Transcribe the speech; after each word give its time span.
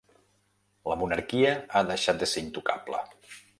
La 0.91 0.97
monarquia 1.01 1.53
ha 1.81 1.85
deixat 1.91 2.25
de 2.25 2.31
ser 2.35 2.45
intocable. 2.49 3.07